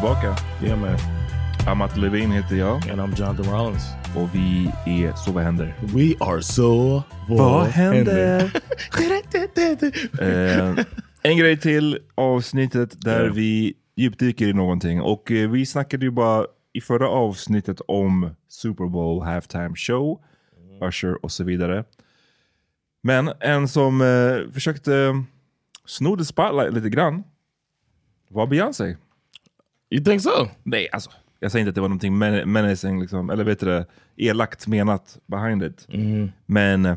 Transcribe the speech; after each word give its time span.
Är 0.00 0.14
tillbaka. 0.14 0.36
Yeah, 0.64 0.80
man. 0.80 0.96
Amat 1.66 1.96
Levin 1.96 2.30
heter 2.30 2.56
jag 2.56 2.90
And 2.90 3.00
I'm 3.00 3.18
Jonathan 3.20 3.46
Rollins. 3.54 3.82
och 4.16 4.34
vi 4.34 4.70
är 4.86 5.12
Så 5.12 5.32
vad 5.32 5.44
händer? 5.44 5.74
We 5.82 6.14
are 6.26 6.42
so 6.42 7.02
Vad 7.28 7.66
händer? 7.66 8.52
Eh, 10.20 10.84
en 11.22 11.36
grej 11.36 11.56
till 11.56 11.98
avsnittet 12.14 13.00
där 13.00 13.24
Ja. 13.26 13.32
vi 13.32 13.74
djupdyker 13.96 14.46
i 14.48 14.52
någonting. 14.52 15.00
Och 15.00 15.30
eh, 15.32 15.50
vi 15.50 15.66
snackade 15.66 16.04
ju 16.04 16.10
bara 16.10 16.46
i 16.72 16.80
förra 16.80 17.08
avsnittet 17.08 17.80
om 17.88 18.30
Super 18.48 18.84
Bowl 18.86 19.22
halftime 19.22 19.72
show, 19.76 20.20
Usher 20.88 21.24
och 21.24 21.32
så 21.32 21.44
vidare. 21.44 21.84
Men 23.02 23.30
en 23.40 23.68
som 23.68 24.00
eh, 24.00 24.52
försökte 24.52 25.22
sno 25.86 26.16
the 26.16 26.24
spotlight 26.24 26.72
lite 26.74 26.88
grann 26.90 27.22
var 28.28 28.46
Beyoncé. 28.46 28.96
You 29.90 30.04
think 30.04 30.22
so? 30.22 30.30
Nej, 30.62 30.88
alltså. 30.92 31.10
Jag 31.40 31.52
säger 31.52 31.60
inte 31.60 31.68
att 31.68 31.74
det 31.74 31.80
var 31.80 31.88
någonting 31.88 32.18
men 32.18 32.52
menacing, 32.52 33.00
liksom, 33.00 33.30
eller 33.30 33.44
vet 33.44 33.60
du 33.60 33.66
det, 33.66 33.86
elakt 34.16 34.66
menat 34.66 35.18
behind 35.26 35.62
it. 35.62 35.86
Men 36.46 36.86
eh, 36.86 36.96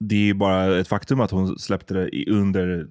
det 0.00 0.14
är 0.14 0.24
ju 0.24 0.34
bara 0.34 0.78
ett 0.78 0.88
faktum 0.88 1.20
att 1.20 1.30
hon 1.30 1.58
släppte 1.58 1.94
det 1.94 2.24
under 2.30 2.86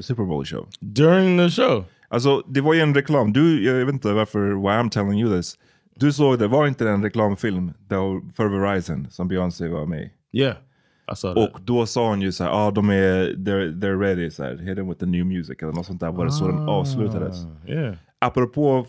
Super 0.00 0.24
Bowl 0.24 0.44
show. 0.44 0.68
During 0.80 1.38
the 1.38 1.50
show? 1.50 1.84
Alltså, 2.08 2.42
det 2.48 2.60
var 2.60 2.74
ju 2.74 2.80
en 2.80 2.94
reklam. 2.94 3.32
Du, 3.32 3.64
jag 3.64 3.74
vet 3.84 3.94
inte 3.94 4.12
varför, 4.12 4.40
why 4.40 4.68
I'm 4.68 4.90
telling 4.90 5.20
you 5.20 5.36
this. 5.36 5.58
Du 5.96 6.12
såg 6.12 6.38
det, 6.38 6.46
var 6.46 6.66
inte 6.66 6.84
det 6.84 6.90
en 6.90 7.02
reklamfilm 7.02 7.72
där, 7.88 8.34
för 8.34 8.48
Verizon 8.48 9.06
som 9.10 9.28
Beyoncé 9.28 9.68
var 9.68 9.86
med 9.86 10.02
i? 10.02 10.38
Yeah, 10.38 10.56
that. 11.06 11.36
Och 11.36 11.60
då 11.64 11.86
sa 11.86 12.08
hon 12.08 12.22
ju 12.22 12.32
såhär, 12.32 12.50
ah, 12.50 12.70
de 12.70 12.90
är, 12.90 13.34
they're, 13.34 13.80
they're 13.80 13.98
ready, 13.98 14.30
så 14.30 14.42
här, 14.42 14.56
hit 14.56 14.76
them 14.76 14.88
with 14.88 15.00
the 15.00 15.06
new 15.06 15.26
music 15.26 15.58
eller 15.62 15.72
något 15.72 15.86
sånt 15.86 16.00
där. 16.00 16.12
Var 16.12 16.24
det 16.24 16.32
så 16.32 16.46
den 16.48 16.68
avslutades? 16.68 17.36
Yeah. 17.66 17.94
Apropå 18.20 18.86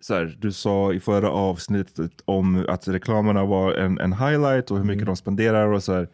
så 0.00 0.14
här, 0.14 0.36
du 0.38 0.52
sa 0.52 0.92
i 0.92 1.00
förra 1.00 1.30
avsnittet 1.30 2.12
om 2.24 2.64
att 2.68 2.88
reklamerna 2.88 3.44
var 3.44 3.72
en, 3.72 4.00
en 4.00 4.12
highlight 4.12 4.70
och 4.70 4.78
hur 4.78 4.84
mycket 4.84 5.06
de 5.06 5.16
spenderar 5.16 5.68
och 5.68 5.82
så 5.82 5.92
här. 5.92 6.08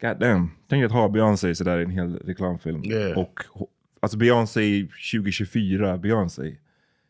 God 0.00 0.18
damn, 0.20 0.50
tänk 0.68 0.84
att 0.84 0.92
ha 0.92 1.08
Beyoncé 1.08 1.54
sådär 1.54 1.78
i 1.78 1.82
en 1.82 1.90
hel 1.90 2.16
reklamfilm. 2.18 2.84
Yeah. 2.84 3.18
Och 3.18 3.40
alltså 4.00 4.18
Beyoncé 4.18 4.86
2024, 5.12 5.98
Beyoncé. 5.98 6.56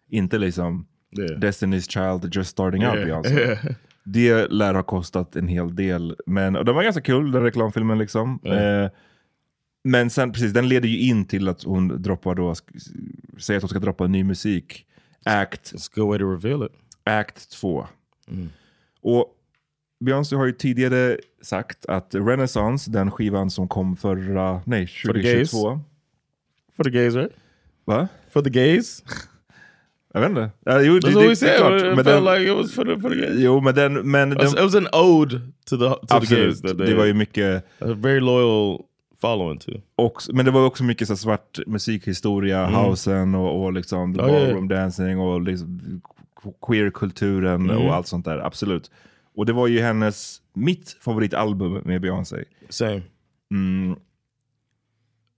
Inte 0.08 0.38
liksom 0.38 0.86
Yeah. 1.18 1.38
Destiny's 1.38 1.88
Child 1.90 2.34
just 2.36 2.50
starting 2.50 2.86
out 2.86 2.94
Yeah. 2.94 3.06
Beyoncé. 3.06 3.34
Yeah. 3.34 3.58
Det 4.04 4.46
lär 4.46 4.74
ha 4.74 4.82
kostat 4.82 5.36
en 5.36 5.48
hel 5.48 5.74
del. 5.74 6.16
Men 6.26 6.56
och 6.56 6.64
den 6.64 6.74
var 6.74 6.82
ganska 6.82 7.02
kul, 7.02 7.32
den 7.32 7.42
reklamfilmen. 7.42 7.98
liksom. 7.98 8.40
Mm. 8.44 8.84
Eh, 8.84 8.90
men 9.84 10.10
sen 10.10 10.32
precis, 10.32 10.52
den 10.52 10.68
leder 10.68 10.88
ju 10.88 10.98
in 10.98 11.24
till 11.24 11.48
att 11.48 11.62
hon 11.62 12.02
droppar 12.02 12.34
då, 12.34 12.54
säger 13.38 13.58
att 13.58 13.62
hon 13.62 13.68
ska 13.68 13.78
droppa 13.78 14.06
ny 14.06 14.24
musik. 14.24 14.86
Act, 15.24 15.72
It's 15.72 16.02
a 16.02 16.06
way 16.06 16.18
to 16.18 16.24
reveal 16.24 16.64
it. 16.66 16.72
Act 17.04 17.50
2. 17.50 17.86
Och 19.02 19.26
Beyoncé 20.04 20.36
har 20.36 20.46
ju 20.46 20.52
tidigare 20.52 21.18
sagt 21.42 21.86
att 21.86 22.14
Renaissance, 22.14 22.90
den 22.90 23.10
skivan 23.10 23.50
som 23.50 23.68
kom 23.68 23.96
förra, 23.96 24.60
nej, 24.66 24.86
the 24.86 25.12
gays? 25.12 25.50
2022. 25.50 25.80
For 26.76 26.84
the 26.84 26.90
gays, 26.90 27.14
right? 27.14 27.32
Va? 27.84 28.08
For 28.30 28.42
the 28.42 28.50
gays? 28.50 29.04
Jag 30.14 30.20
vet 30.20 30.30
inte. 30.30 30.50
Ja, 30.64 30.80
jo, 30.80 30.98
det, 30.98 31.08
That's 31.08 31.40
det, 31.40 31.46
det 31.46 31.54
är 31.54 31.58
klart. 31.58 31.82
It 31.82 31.96
Men 31.96 32.04
den, 32.04 32.24
like 32.24 32.52
it 32.52 32.56
was 32.56 32.74
for 32.74 32.84
the, 32.84 33.00
for 33.00 33.10
the 33.10 33.16
gays. 33.16 33.40
jo, 33.40 33.60
men 33.60 33.74
den, 33.74 34.10
men 34.10 34.30
den, 34.30 34.46
it 34.46 34.60
was 34.60 34.74
an 34.74 34.88
ode 34.92 35.40
to 35.66 35.76
the, 35.76 35.88
to 35.88 36.06
the 36.06 36.14
absolut, 36.14 36.44
gays. 36.44 36.60
That 36.60 36.78
they, 36.78 36.86
det 36.86 36.94
var 36.94 37.04
ju 37.04 37.14
mycket, 37.14 37.64
a 37.80 37.94
very 37.94 38.20
loyal 38.20 38.78
following 39.24 39.58
to. 39.58 39.70
också, 39.96 40.34
men 40.34 40.44
det 40.44 40.50
var 40.50 40.66
också 40.66 40.84
mycket 40.84 41.08
så 41.08 41.16
svart 41.16 41.58
musikhistoria, 41.66 42.66
housen 42.66 43.34
och, 43.34 43.64
och 43.64 43.72
liksom 43.72 44.14
the 44.14 44.20
Oh, 44.20 44.28
yeah. 44.30 44.40
ballroom 44.46 44.68
dancing 44.68 45.18
och 45.20 45.40
liksom 45.42 46.00
queer-kulturen 46.66 47.70
Mm. 47.70 47.78
och 47.86 47.94
allt 47.94 48.06
sånt 48.06 48.24
där. 48.24 48.38
Absolut. 48.38 48.90
Och 49.36 49.46
det 49.46 49.52
var 49.52 49.66
ju 49.66 49.80
hennes, 49.80 50.40
mitt 50.52 50.96
favoritalbum 51.00 51.72
med 51.84 52.00
Beyoncé. 52.00 52.44
Same. 52.68 53.02
Mm. 53.50 53.96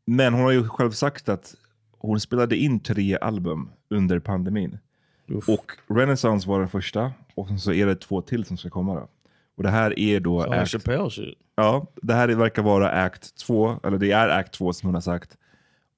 Men 0.06 0.34
hon 0.34 0.42
har 0.42 0.50
ju 0.50 0.68
själv 0.68 0.90
sagt 0.90 1.28
att 1.28 1.54
hon 1.98 2.20
spelade 2.20 2.56
in 2.56 2.80
tre 2.80 3.16
album 3.18 3.70
under 3.90 4.18
pandemin. 4.18 4.78
Oof. 5.28 5.48
Och 5.48 5.72
Renaissance 5.96 6.48
var 6.48 6.58
den 6.60 6.68
första 6.68 7.12
och 7.34 7.48
så 7.60 7.72
är 7.72 7.86
det 7.86 7.96
två 7.96 8.22
till 8.22 8.44
som 8.44 8.56
ska 8.56 8.70
komma 8.70 8.94
då. 8.94 9.08
Och 9.56 9.62
det 9.62 9.70
här 9.70 9.98
är 9.98 10.20
då 10.20 10.42
act, 10.42 10.70
Chappelle 10.70 11.10
shit. 11.10 11.38
ja, 11.56 11.86
det 12.02 12.14
här 12.14 12.28
verkar 12.28 12.62
vara 12.62 12.90
act 12.90 13.38
2, 13.46 13.80
eller 13.84 13.98
det 13.98 14.12
är 14.12 14.28
act 14.28 14.52
2 14.52 14.72
som 14.72 14.86
hon 14.86 14.94
har 14.94 15.00
sagt. 15.00 15.36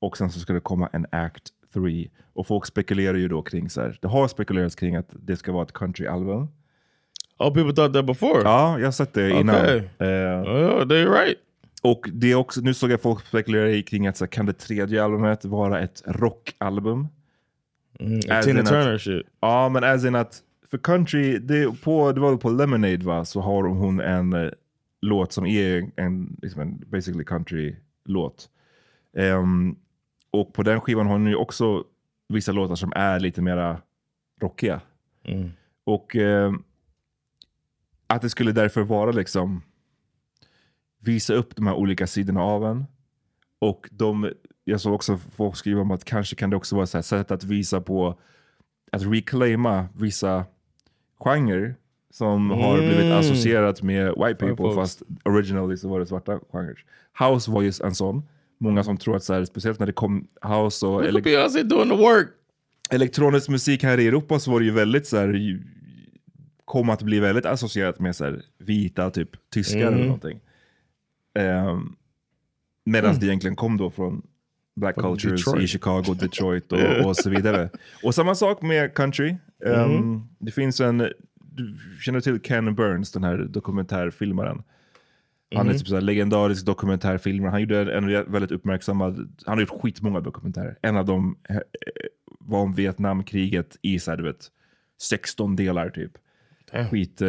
Och 0.01 0.17
sen 0.17 0.31
så 0.31 0.41
ska 0.41 0.53
det 0.53 0.61
komma 0.61 0.89
en 0.93 1.07
act 1.13 1.49
3. 1.75 2.09
Och 2.33 2.47
folk 2.47 2.67
spekulerar 2.67 3.17
ju 3.17 3.29
då 3.29 3.43
kring 3.43 3.71
så 3.71 3.81
här, 3.81 3.99
det 4.03 4.09
har 4.09 4.29
spekulerats 4.29 4.75
kring 4.75 4.97
att 4.97 5.09
det 5.11 5.37
ska 5.37 5.53
vara 5.53 5.63
ett 5.63 5.73
countryalbum. 5.73 6.49
Oh, 7.39 7.55
people 7.55 7.73
thought 7.73 7.93
that 7.95 8.07
before? 8.07 8.43
Ja, 8.45 8.79
jag 8.79 8.87
har 8.87 8.93
sett 8.93 9.15
det 9.15 9.31
innan. 9.31 9.57
Okay. 9.57 9.77
Eh, 9.79 10.41
Oh, 10.41 10.83
they're 10.85 11.25
right. 11.25 11.39
Och 11.83 12.09
det 12.13 12.31
är 12.31 12.35
också, 12.35 12.61
nu 12.61 12.75
såg 12.75 12.91
jag 12.91 13.03
folk 13.03 13.27
spekulera 13.27 13.83
kring 13.83 14.07
att 14.07 14.17
så, 14.17 14.25
här, 14.25 14.31
kan 14.31 14.47
det 14.47 14.53
tredje 14.53 15.05
albumet 15.05 15.45
vara 15.45 15.81
ett 15.81 16.03
rockalbum? 16.07 17.09
Mm, 18.01 18.21
Tina 18.21 18.63
Turner 18.63 18.99
shit. 18.99 19.27
Ja, 19.41 19.69
men 19.69 19.85
as 19.85 20.05
in 20.05 20.15
att 20.15 20.43
för 20.71 20.79
country, 20.79 21.39
det, 21.39 21.83
på, 21.83 22.13
det 22.13 22.21
var 22.21 22.37
på 22.37 22.51
Lemonade 22.51 23.05
va, 23.05 23.25
så 23.25 23.41
har 23.41 23.63
hon 23.63 24.01
en 24.01 24.33
eh, 24.33 24.51
låt 25.01 25.33
som 25.33 25.47
är 25.47 25.91
en, 25.97 26.37
liksom 26.43 26.61
en 26.61 26.85
basically 26.87 27.25
country-låt. 27.25 28.51
Ehm, 29.17 29.77
Och 30.31 30.53
på 30.55 30.63
den 30.63 30.81
skivan 30.81 31.07
har 31.07 31.13
hon 31.13 31.27
ju 31.27 31.35
också 31.35 31.85
vissa 32.29 32.53
låtar 32.53 32.75
som 32.75 32.93
är 32.97 33.21
lite 33.21 33.43
mera 33.43 33.81
rockiga. 34.41 34.81
Mm. 35.25 35.51
Och 35.85 36.17
eh, 36.17 36.53
att 38.07 38.23
det 38.23 38.31
skulle 38.31 38.53
därför 38.53 38.83
vara 38.83 39.11
liksom 39.11 39.63
visa 41.01 41.35
upp 41.35 41.57
de 41.57 41.67
här 41.67 41.75
olika 41.75 42.07
sidorna 42.07 42.43
av 42.43 42.65
en. 42.65 42.87
Och 43.59 43.89
de, 43.93 44.33
jag 44.65 44.81
såg 44.81 44.95
också 44.95 45.19
folk 45.19 45.57
skriva 45.57 45.81
om 45.81 45.91
att 45.91 46.05
kanske 46.05 46.37
kan 46.37 46.51
det 46.51 46.57
också 46.57 46.77
vara 46.77 46.85
ett 46.99 47.07
sätt 47.07 47.31
att 47.31 47.45
visa 47.45 47.81
på 47.81 48.19
att 48.93 49.03
reclaima 49.03 49.89
vissa 49.95 50.45
genrer 51.21 51.75
som 52.11 52.51
har 52.51 52.79
blivit 52.79 53.05
Mm. 53.05 53.19
associerat 53.19 53.83
med 53.83 54.07
white 54.17 54.35
people 54.35 54.57
folks. 54.57 54.77
fast 54.77 55.03
originally 55.25 55.77
så 55.77 55.89
var 55.89 56.01
det 56.01 56.07
svarta 56.07 56.41
genrer. 56.53 56.85
House 57.19 57.51
var 57.51 57.63
just 57.63 57.81
en 57.81 57.95
sån. 57.95 58.23
Många 58.59 58.85
som 58.85 58.97
tror 58.97 59.17
att 59.17 59.25
så 59.25 59.35
här, 59.35 59.45
speciellt 59.45 59.79
när 59.79 59.87
det 59.87 59.93
kom 59.93 60.27
house 60.43 60.87
och 60.87 61.13
Look 61.13 61.25
doing 61.65 61.89
the 61.91 61.97
work. 61.97 62.29
elektronisk 62.91 63.49
musik 63.49 63.83
här 63.83 63.99
i 64.01 64.07
Europa 64.07 64.39
så 64.39 64.51
var 64.51 64.61
det 64.61 64.67
ju 64.67 64.73
väldigt 64.73 65.07
så 65.07 65.17
här, 65.17 65.61
kom 66.65 66.91
att 66.91 67.03
bli 67.03 67.21
väldigt 67.21 67.47
associerat 67.47 68.01
med 68.01 68.17
så 68.17 68.25
här, 68.25 68.43
vita 68.59 69.11
typ 69.11 69.31
tyskar 69.51 69.79
eller 69.81 69.91
Mhm. 69.97 70.05
någonting. 70.07 70.41
Um, 71.39 71.97
Medan 72.85 73.19
det 73.19 73.27
egentligen 73.27 73.57
kom 73.57 73.77
då 73.77 73.91
från 73.91 74.23
black 74.79 74.95
Från 74.95 75.05
cultures 75.17 75.45
Detroit. 75.45 75.65
i 75.65 75.67
Chicago, 75.67 76.15
Detroit 76.21 76.73
och, 76.73 77.07
och 77.07 77.17
så 77.17 77.31
vidare. 77.31 77.71
Och 78.03 78.15
samma 78.15 78.35
sak 78.35 78.63
med 78.63 78.95
country. 78.95 79.37
Um, 79.65 80.29
Det 80.39 80.51
finns 80.53 80.81
en, 80.81 80.99
du 81.35 81.77
känner 82.01 82.21
till 82.21 82.41
Ken 82.41 82.75
Burns, 82.75 83.13
den 83.13 83.25
här 83.25 83.39
dokumentärfilmaren. 83.39 84.63
Han 85.55 85.69
är 85.69 85.75
typ 85.75 85.89
så 85.89 86.01
legendarisk 86.01 86.67
dokumentärfilmare. 86.67 87.51
Han 87.51 87.61
gjorde 87.61 87.95
en, 87.95 88.09
en 88.09 88.33
väldigt 88.33 88.51
uppmärksammad, 88.51 89.35
han 89.47 89.59
har 89.59 89.61
gjort 89.61 89.81
skitmånga 89.83 90.21
dokumentärer. 90.21 90.79
En 90.83 90.97
av 90.97 91.05
dem 91.05 91.39
eh, 91.49 91.57
var 92.41 92.61
om 92.61 92.75
Vietnamkriget 92.75 93.77
i 93.83 93.99
så 93.99 94.11
här, 94.11 94.19
du 94.19 94.25
vet, 94.25 94.47
16 95.01 95.57
delar 95.57 95.91
typ. 95.91 96.13
Damn. 96.73 96.89
Skit 96.89 97.23
eh, 97.23 97.29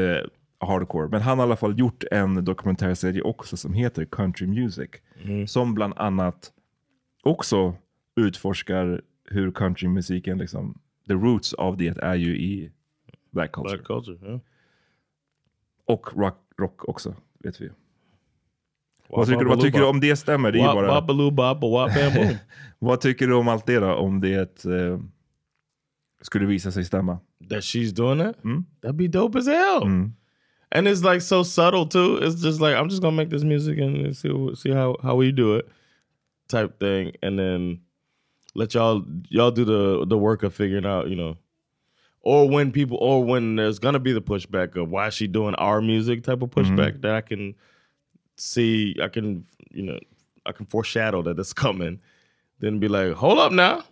hardcore. 0.60 1.08
Men 1.10 1.22
han 1.22 1.40
har 1.40 1.46
i 1.46 1.48
alla 1.48 1.56
fall 1.56 1.80
gjort 1.80 2.04
en 2.12 2.46
dokumentärserie 2.46 3.22
också 3.22 3.58
som 3.58 3.74
heter 3.74 4.06
Country 4.06 4.48
Music. 4.48 4.90
Som 5.48 5.74
bland 5.74 5.94
annat 5.98 6.52
också 7.24 7.76
utforskar 8.16 9.02
hur 9.26 9.52
countrymusiken, 9.52 10.38
liksom, 10.38 10.80
the 11.08 11.14
roots 11.14 11.54
av 11.54 11.78
det 11.78 11.98
är 11.98 12.16
ju 12.16 12.38
i 12.38 12.72
black 13.32 13.52
culture. 13.52 13.78
Black 13.78 13.88
culture. 13.88 14.28
Yeah. 14.28 14.40
Och 15.86 16.18
rock, 16.18 16.38
rock 16.58 16.90
också, 16.90 17.16
vet 17.40 17.62
vi. 17.62 17.70
Vad 19.10 19.28
tycker, 19.28 19.40
du, 19.40 19.46
vad 19.50 19.62
tycker 19.62 19.80
du 19.80 19.86
om 19.86 20.00
det 20.00 20.16
stämmer? 20.16 20.52
Det 20.52 20.60
är 20.60 20.68
ju 20.68 20.74
bara, 20.74 21.02
vad 22.80 23.02
tycker 23.02 23.28
du 23.28 23.34
om 23.34 23.48
allt 23.48 23.66
det 23.66 23.80
då? 23.80 23.94
Om 23.94 24.22
det 24.22 24.66
eh, 24.66 25.00
skulle 26.22 26.46
visa 26.46 26.72
sig 26.72 26.86
stämma? 26.86 27.20
that 27.50 27.64
she's 27.64 27.92
doing 27.92 28.20
that, 28.20 28.36
Mm. 28.44 28.66
that'd 28.82 28.98
be 28.98 29.08
dope 29.08 29.38
as 29.40 29.48
hell. 29.48 29.84
Mm. 29.84 30.14
And 30.72 30.88
it's 30.88 31.04
like 31.04 31.22
so 31.22 31.44
subtle 31.44 31.86
too. 31.86 32.20
It's 32.22 32.44
just 32.44 32.62
like 32.62 32.76
I'm 32.76 32.90
just 32.90 33.02
gonna 33.02 33.16
make 33.18 33.30
this 33.30 33.44
music 33.44 33.80
and 33.80 34.16
see 34.16 34.30
see 34.56 34.72
how 34.72 34.98
how 35.02 35.16
we 35.16 35.32
do 35.32 35.56
it, 35.58 35.66
type 36.50 36.80
thing, 36.80 37.14
and 37.22 37.40
then 37.40 37.80
let 38.56 38.74
y'all 38.74 39.06
y'all 39.30 39.52
do 39.52 39.64
the 39.64 40.06
the 40.06 40.18
work 40.18 40.44
of 40.44 40.54
figuring 40.54 40.86
out, 40.86 41.10
you 41.10 41.16
know, 41.16 41.38
or 42.22 42.50
when 42.50 42.72
people 42.72 42.98
or 42.98 43.24
when 43.24 43.56
there's 43.56 43.80
gonna 43.80 44.00
be 44.00 44.12
the 44.12 44.22
pushback 44.22 44.76
of 44.76 44.90
why 44.90 45.08
is 45.08 45.14
she 45.14 45.28
doing 45.28 45.56
our 45.56 45.82
music 45.82 46.24
type 46.24 46.42
of 46.42 46.50
pushback 46.50 46.94
mm-hmm. 46.94 47.02
that 47.02 47.16
I 47.16 47.22
can 47.22 47.56
see, 48.36 48.96
I 49.02 49.08
can 49.08 49.46
you 49.72 49.84
know, 49.84 50.00
I 50.46 50.52
can 50.52 50.66
foreshadow 50.66 51.22
that 51.24 51.40
it's 51.40 51.54
coming. 51.66 52.00
Then 52.60 52.80
be 52.80 52.90
like, 52.90 53.14
hold 53.14 53.40
up 53.40 53.54
now, 53.54 53.84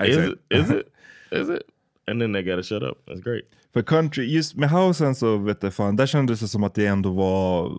is 0.00 0.16
it 0.16 0.38
is 0.50 0.70
it 0.78 0.92
is 1.30 1.48
it? 1.48 1.70
And 2.08 2.20
then 2.20 2.32
they 2.32 2.42
gotta 2.42 2.64
shut 2.64 2.82
up. 2.82 2.98
That's 3.06 3.20
great. 3.20 3.44
För 3.72 3.82
country, 3.82 4.24
just 4.26 4.56
med 4.56 4.70
housen 4.70 5.14
så 5.14 5.36
vet 5.36 5.62
jag 5.62 5.74
fan, 5.74 5.96
där 5.96 6.06
kändes 6.06 6.40
det 6.40 6.48
som 6.48 6.64
att 6.64 6.74
det 6.74 6.86
ändå 6.86 7.10
var 7.10 7.78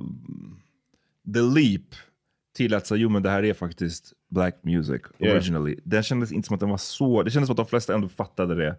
the 1.33 1.41
leap 1.41 1.95
till 2.53 2.73
att 2.73 2.87
säga, 2.87 2.97
jo 3.01 3.09
men 3.09 3.23
det 3.23 3.29
här 3.29 3.43
är 3.43 3.53
faktiskt 3.53 4.13
black 4.29 4.59
music 4.61 5.01
Yeah. 5.19 5.35
originally. 5.35 5.79
Det 5.83 6.03
kändes 6.05 6.31
inte 6.31 6.47
som 6.47 6.53
att 6.53 6.59
den 6.59 6.69
var 6.69 6.77
så, 6.77 7.23
det 7.23 7.31
kändes 7.31 7.47
som 7.47 7.53
att 7.53 7.57
de 7.57 7.65
flesta 7.65 7.93
ändå 7.93 8.07
fattade 8.09 8.55
det 8.55 8.75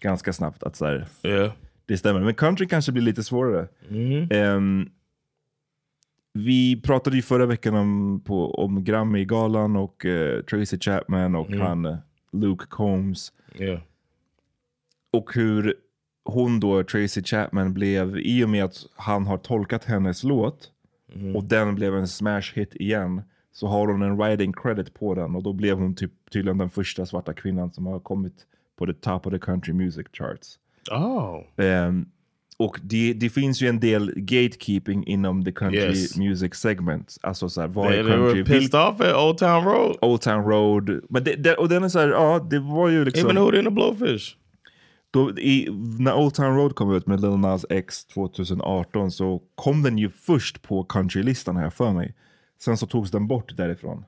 ganska 0.00 0.32
snabbt 0.32 0.62
att 0.62 0.76
så 0.76 0.86
här, 0.86 1.06
Yeah. 1.22 1.52
det 1.86 1.98
stämmer. 1.98 2.20
Men 2.20 2.34
country 2.34 2.66
kanske 2.66 2.92
blir 2.92 3.02
lite 3.02 3.22
svårare. 3.24 3.68
Ehm, 4.30 4.90
vi 6.32 6.80
pratade 6.80 7.16
ju 7.16 7.22
förra 7.22 7.46
veckan 7.46 7.74
om, 7.74 8.20
på, 8.24 8.54
om 8.54 8.84
Grammy-galan 8.84 9.76
och 9.76 10.04
eh, 10.04 10.42
Tracy 10.42 10.78
Chapman 10.78 11.34
och 11.34 11.50
han 11.50 11.84
eh, 11.84 11.96
Luke 12.32 12.66
Combs. 12.68 13.32
Yeah. 13.54 13.80
Och 15.12 15.34
hur 15.34 15.74
hon 16.24 16.60
då, 16.60 16.84
Tracy 16.84 17.22
Chapman, 17.22 17.74
blev, 17.74 18.18
i 18.18 18.44
och 18.44 18.48
med 18.48 18.64
att 18.64 18.76
han 18.96 19.26
har 19.26 19.38
tolkat 19.38 19.84
hennes 19.84 20.24
låt 20.24 20.72
och 21.34 21.44
den 21.44 21.74
blev 21.74 21.94
en 21.96 22.08
smash 22.08 22.52
hit 22.54 22.74
igen, 22.74 23.22
så 23.52 23.66
har 23.66 23.86
hon 23.86 24.02
en 24.02 24.16
writing 24.16 24.52
credit 24.52 24.94
på 24.94 25.14
den 25.14 25.34
och 25.36 25.42
då 25.42 25.52
blev 25.52 25.78
hon 25.78 25.94
typ, 25.94 26.12
tydligen 26.32 26.58
den 26.58 26.70
första 26.70 27.06
svarta 27.06 27.32
kvinnan 27.32 27.70
som 27.72 27.86
har 27.86 28.00
kommit 28.00 28.34
på 28.78 28.86
the 28.86 28.92
top 28.92 29.26
of 29.26 29.32
the 29.32 29.38
country 29.38 29.72
music 29.72 30.06
charts. 30.12 30.58
Oh. 30.90 31.64
Ehm, 31.64 32.06
och 32.56 32.80
det, 32.82 33.12
det 33.12 33.30
finns 33.30 33.62
ju 33.62 33.68
en 33.68 33.80
del 33.80 34.12
gatekeeping 34.16 35.06
inom 35.06 35.44
the 35.44 35.52
country 35.52 35.78
Yes. 35.78 36.16
music 36.16 36.54
segment. 36.54 37.16
Alltså 37.22 37.48
så 37.48 37.60
här, 37.60 37.68
vad 37.68 37.86
är 37.86 37.90
they 37.92 38.02
were 38.02 38.16
country? 38.34 38.44
pissed 38.44 38.80
off 38.80 39.00
at 39.00 39.14
Old 39.16 39.38
Town 39.38 39.64
Road. 39.64 39.96
Old 40.00 40.20
Town 40.20 40.44
Road. 40.44 41.00
Men 41.10 41.24
det, 41.24 41.34
det, 41.36 41.54
och 41.54 41.68
den 41.68 41.84
är 41.84 41.88
så 41.88 41.98
här, 41.98 42.08
ja 42.08 42.46
det 42.50 42.58
var 42.58 42.88
ju 42.88 43.04
liksom... 43.04 43.30
Even 43.30 43.36
Hootie 43.42 43.58
and 43.58 43.68
the 43.68 43.74
Blowfish. 43.74 44.36
Då, 45.10 45.38
i, 45.38 45.68
när 45.98 46.14
Old 46.14 46.34
Town 46.34 46.56
Road 46.56 46.74
kom 46.74 46.94
ut 46.94 47.06
med 47.06 47.20
Lil 47.20 47.36
Nas 47.36 47.66
X 47.70 48.04
2018 48.06 49.10
så 49.10 49.42
kom 49.54 49.82
den 49.82 49.98
ju 49.98 50.10
först 50.10 50.62
på 50.62 50.84
countrylistan 50.84 51.56
jag 51.56 51.74
för 51.74 51.92
mig. 51.92 52.14
Sen 52.60 52.76
så 52.76 52.86
togs 52.86 53.10
den 53.10 53.26
bort 53.26 53.56
därifrån. 53.56 54.04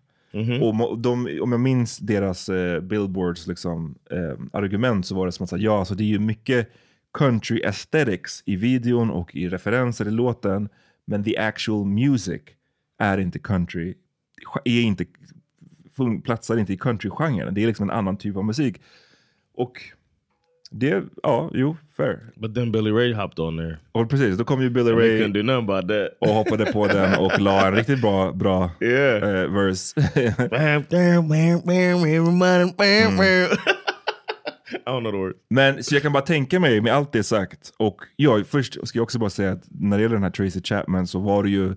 Och 0.62 0.74
mo- 0.74 0.96
de, 0.96 1.40
om 1.42 1.52
jag 1.52 1.60
minns 1.60 1.98
deras 1.98 2.48
eh, 2.48 2.80
Billboards 2.80 3.46
liksom, 3.46 3.94
eh, 4.10 4.38
argument 4.52 5.06
så 5.06 5.14
var 5.14 5.26
det 5.26 5.32
som 5.32 5.44
att 5.44 5.60
ja, 5.60 5.84
så 5.84 5.94
det 5.94 6.02
är 6.02 6.06
ju 6.06 6.18
mycket 6.18 6.70
country 7.18 7.62
aesthetics 7.64 8.42
i 8.46 8.56
videon 8.56 9.10
och 9.10 9.36
i 9.36 9.48
referenser 9.48 10.08
i 10.08 10.10
låten. 10.10 10.68
Men 11.04 11.24
the 11.24 11.36
actual 11.38 11.86
music 11.86 12.42
är 12.98 13.18
inte 13.18 13.38
country, 13.38 13.94
är 14.64 14.80
inte, 14.82 15.04
platsar 16.24 16.56
inte 16.56 16.72
i 16.72 16.76
countrygenren. 16.76 17.54
Det 17.54 17.62
är 17.62 17.66
liksom 17.66 17.90
en 17.90 17.96
annan 17.96 18.16
typ 18.16 18.36
av 18.36 18.44
musik. 18.44 18.80
Och 19.54 19.72
det, 20.72 21.04
ja, 21.22 21.50
jo, 21.54 21.76
fair. 21.96 22.18
But 22.36 22.54
then 22.54 22.72
Billy 22.72 22.90
Ray 22.90 23.12
hopped 23.12 23.38
on 23.38 23.56
there. 23.56 23.78
Och 23.92 24.10
precis, 24.10 24.36
då 24.38 24.44
kom 24.44 24.62
ju 24.62 24.70
Billy 24.70 24.90
And 24.90 24.98
Ray 24.98 25.28
do 25.28 25.42
nothing 25.42 25.68
about 25.68 25.88
that. 25.88 26.08
och 26.20 26.28
hoppade 26.28 26.72
på 26.72 26.86
den 26.86 27.14
och 27.20 27.40
la 27.40 27.66
en 27.66 27.74
riktigt 27.74 28.00
bra, 28.00 28.32
bra 28.32 28.70
Yeah. 28.80 29.16
eh, 29.16 29.50
verse. 29.50 30.00
I 34.72 34.90
don't 34.90 35.00
know 35.00 35.10
the 35.12 35.18
word. 35.18 35.34
Men 35.50 35.84
så 35.84 35.94
jag 35.94 36.02
kan 36.02 36.12
bara 36.12 36.22
tänka 36.22 36.60
mig 36.60 36.80
med 36.80 36.92
allt 36.94 37.12
det 37.12 37.22
sagt, 37.22 37.72
och 37.76 37.96
ja, 38.16 38.42
först 38.46 38.88
ska 38.88 38.98
jag 38.98 39.02
också 39.02 39.18
bara 39.18 39.30
säga 39.30 39.52
att 39.52 39.64
när 39.70 39.96
det 39.96 40.02
gäller 40.02 40.14
den 40.16 40.22
här 40.22 40.30
Tracy 40.30 40.60
Chapman 40.62 41.06
så 41.06 41.18
var 41.18 41.42
det 41.42 41.50
ju 41.50 41.74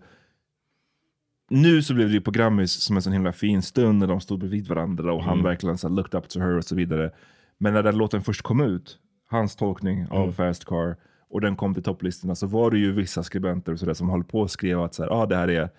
nu 1.49 1.81
så 1.81 1.93
blev 1.93 2.07
det 2.07 2.13
ju 2.13 2.21
på 2.21 2.31
Grammys 2.31 2.71
som 2.71 2.95
en 2.95 3.01
sån 3.01 3.13
himla 3.13 3.31
fin 3.31 3.61
stund 3.61 3.99
när 3.99 4.07
de 4.07 4.21
stod 4.21 4.39
bredvid 4.39 4.67
varandra 4.67 5.13
och 5.13 5.23
han 5.23 5.43
verkligen 5.43 5.77
så 5.77 5.89
looked 5.89 6.19
up 6.19 6.29
to 6.29 6.39
her 6.39 6.57
och 6.57 6.65
så 6.65 6.75
vidare. 6.75 7.11
Men 7.57 7.73
när 7.73 7.83
den 7.83 7.97
låten 7.97 8.21
först 8.21 8.41
kom 8.41 8.61
ut, 8.61 8.97
hans 9.29 9.55
tolkning 9.55 10.07
av 10.09 10.31
Fast 10.31 10.65
Car, 10.65 10.95
och 11.29 11.41
den 11.41 11.55
kom 11.55 11.73
till 11.73 11.83
topplistorna 11.83 12.35
så 12.35 12.47
var 12.47 12.71
det 12.71 12.77
ju 12.77 12.91
vissa 12.91 13.23
skribenter 13.23 13.71
och 13.71 13.79
så 13.79 13.95
som 13.95 14.09
höll 14.09 14.23
på 14.23 14.39
och 14.39 14.51
skrev 14.51 14.81
att 14.81 14.93
så 14.93 15.03
här, 15.03 15.09
ah, 15.09 15.25
det 15.25 15.35
här 15.35 15.47
är 15.49 15.69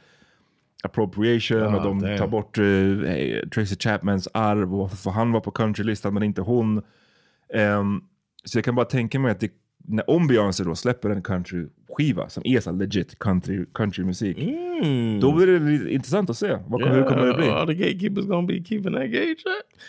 appropriation 0.83 1.63
Ah, 1.63 1.77
och 1.77 1.83
de 1.83 2.01
damn. 2.01 2.19
tar 2.19 2.29
bort 2.29 2.59
eh, 2.59 3.49
Tracy 3.49 3.77
Chapmans 3.77 4.29
arv 4.35 4.75
och 4.75 4.81
varför 4.81 5.11
han 5.11 5.33
vara 5.33 5.41
på 5.41 5.51
countrylistan 5.51 6.15
men 6.15 6.23
inte 6.23 6.43
hon. 6.43 6.83
Ehm, 7.55 8.01
så 8.45 8.59
jag 8.59 8.65
kan 8.65 8.75
bara 8.75 8.87
tänka 8.87 9.19
mig 9.19 9.31
att 9.33 9.41
det, 9.41 9.51
om 10.07 10.27
Beyoncé 10.27 10.65
då 10.65 10.75
släpper 10.75 11.11
en 11.11 11.23
countryskiva 11.23 12.29
som 12.29 12.43
är 12.47 12.61
så 12.61 12.73
legit 12.73 13.19
country, 13.19 13.65
countrymusik, 13.75 14.37
då 15.21 15.33
blir 15.33 15.47
det 15.47 15.59
lite 15.59 15.95
intressant 15.95 16.31
att 16.31 16.39
se. 16.39 16.59
Vad, 16.69 16.89
Hur 16.89 17.03
kommer 17.03 17.27
det 17.27 17.35
bli? 17.35 17.49
All 17.49 17.67
the 17.67 17.75
gatekeepers 17.75 18.25
gonna 18.27 18.47
be 18.47 18.55
keeping 18.65 18.93
that 18.93 19.11
gauge 19.11 19.37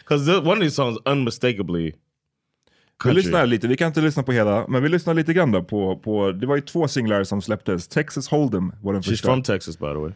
Because 0.03 0.37
one 0.37 0.51
of 0.51 0.59
these 0.59 0.75
songs 0.75 0.97
unmistakably 1.05 1.83
Vi 1.85 1.93
country. 2.97 3.21
lyssnar 3.23 3.45
lite, 3.45 3.67
vi 3.67 3.77
kan 3.77 3.87
inte 3.87 4.01
lyssna 4.01 4.23
på 4.23 4.31
hela, 4.31 4.67
men 4.67 4.83
vi 4.83 4.89
lyssnar 4.89 5.13
lite 5.13 5.33
grann 5.33 5.51
då 5.51 5.63
på, 5.63 5.95
på 5.97 6.31
det 6.31 6.45
var 6.47 6.55
ju 6.55 6.61
två 6.61 6.87
singlar 6.87 7.23
som 7.23 7.41
släpptes. 7.41 7.87
Texas 7.87 8.31
Hold'em 8.31 8.71
var 8.81 8.93
den 8.93 9.01
She's 9.01 9.09
första. 9.09 9.27
from 9.27 9.43
Texas, 9.43 9.79
by 9.79 9.85
the 9.85 9.93
way. 9.99 10.11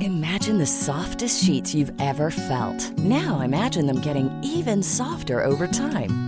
Imagine 0.00 0.58
the 0.58 0.66
softest 0.66 1.44
sheets 1.46 1.74
you've 1.74 1.92
ever 2.00 2.30
felt. 2.30 2.92
Now 2.98 3.42
imagine 3.44 3.86
them 3.86 4.00
getting 4.04 4.30
even 4.58 4.82
softer 4.82 5.46
over 5.46 5.66
time. 5.66 6.27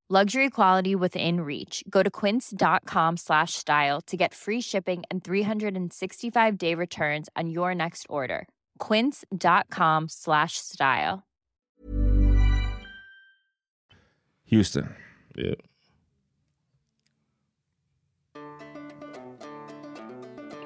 Luxury 0.13 0.49
quality 0.49 0.93
within 0.93 1.39
reach. 1.39 1.85
Go 1.89 2.03
to 2.03 2.11
quince.com 2.11 3.15
slash 3.15 3.53
style 3.53 4.01
to 4.07 4.17
get 4.17 4.33
free 4.33 4.59
shipping 4.59 5.03
and 5.09 5.23
365 5.23 6.57
day 6.57 6.75
returns 6.75 7.29
on 7.37 7.49
your 7.49 7.73
next 7.73 8.05
order. 8.09 8.49
Quince.com 8.79 10.09
slash 10.09 10.57
style. 10.57 11.23
Houston. 14.47 14.93
Yeah. 15.37 15.55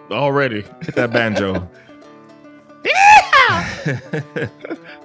Already. 0.10 0.64
Hit 0.82 0.96
that 0.96 1.14
banjo. 1.14 1.70
This 3.86 4.80